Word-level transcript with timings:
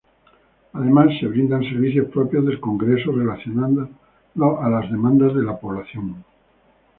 Además 0.73 1.09
se 1.19 1.27
brindan 1.27 1.61
servicios 1.63 2.09
propios 2.09 2.43
del 2.47 2.59
congreso 2.59 3.11
relacionados 3.11 3.87
a 4.59 4.67
las 4.67 4.89
demandas 4.89 5.35
de 5.35 5.43
la 5.43 5.55
población. 5.59 6.23